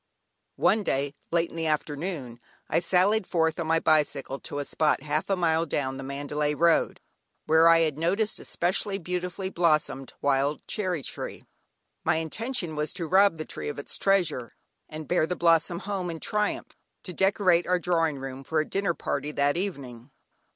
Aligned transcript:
One 0.55 0.81
day, 0.81 1.13
late 1.31 1.51
in 1.51 1.55
the 1.55 1.67
afternoon, 1.67 2.39
I 2.67 2.79
sallied 2.79 3.27
forth 3.27 3.59
on 3.59 3.67
my 3.67 3.79
bicycle 3.79 4.39
to 4.39 4.57
a 4.57 4.65
spot 4.65 5.03
half 5.03 5.29
a 5.29 5.35
mile 5.35 5.67
down 5.67 5.97
the 5.97 6.03
Mandalay 6.03 6.55
road, 6.55 6.99
where 7.45 7.67
I 7.67 7.81
had 7.81 7.99
noticed 7.99 8.39
a 8.39 8.45
specially 8.45 8.97
beautifully 8.97 9.51
blossomed 9.51 10.13
wild 10.19 10.65
cherry 10.65 11.03
tree. 11.03 11.45
My 12.03 12.15
intention 12.15 12.75
was 12.75 12.95
to 12.95 13.05
rob 13.05 13.37
the 13.37 13.45
tree 13.45 13.69
of 13.69 13.77
its 13.77 13.99
treasure, 13.99 14.55
and 14.89 15.07
bear 15.07 15.27
the 15.27 15.35
blossom 15.35 15.77
home 15.77 16.09
in 16.09 16.19
triumph 16.19 16.75
to 17.03 17.13
decorate 17.13 17.67
our 17.67 17.77
drawing 17.77 18.17
room 18.17 18.43
for 18.43 18.59
a 18.59 18.67
dinner 18.67 18.95
party 18.95 19.31
that 19.33 19.55
evening. 19.55 20.09